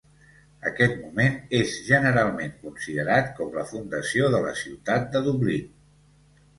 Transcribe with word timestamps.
Aquest 0.69 0.95
moment 1.01 1.37
és 1.57 1.75
generalment 1.91 2.57
considerat 2.65 3.31
com 3.39 3.55
la 3.61 3.69
fundació 3.75 4.35
de 4.39 4.45
la 4.49 4.59
ciutat 4.67 5.11
de 5.17 5.27
Dublín. 5.33 5.75